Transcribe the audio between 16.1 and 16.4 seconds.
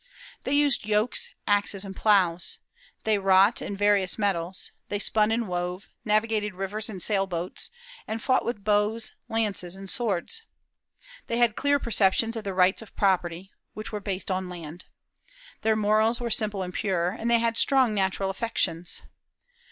were